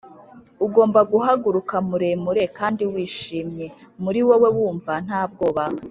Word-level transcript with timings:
ugomba 0.65 0.99
guhaguruka 1.11 1.75
muremure 1.89 2.43
kandi 2.57 2.83
wishimye, 2.93 3.65
muri 4.03 4.19
wowe 4.27 4.49
wumva 4.57 4.93
nta 5.07 5.21
bwoba, 5.31 5.63